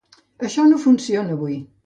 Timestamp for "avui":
1.39-1.61